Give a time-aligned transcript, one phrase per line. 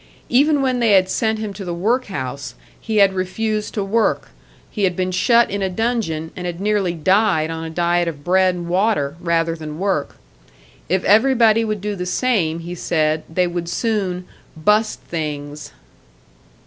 [0.29, 4.31] Even when they had sent him to the work house, he had refused to work;
[4.71, 8.23] he had been shut in a dungeon, and had nearly died on a diet of
[8.23, 10.15] bread and water, rather than work.
[10.89, 14.25] If everybody would do the same, he said, they would soon
[14.65, 15.71] "bust things."